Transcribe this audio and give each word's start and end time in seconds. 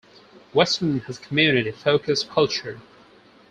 Western 0.51 1.01
has 1.01 1.19
a 1.19 1.21
community 1.21 1.69
focused 1.69 2.27
culture. 2.27 2.81